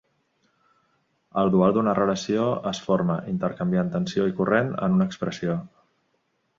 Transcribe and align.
El 1.41 1.51
dual 1.57 1.75
d'una 1.75 1.93
relació 2.01 2.47
es 2.73 2.81
forma 2.87 3.19
intercanviant 3.35 3.95
tensió 4.01 4.29
i 4.33 4.37
corrent 4.43 4.77
en 4.89 5.01
una 5.01 5.11
expressió. 5.13 5.63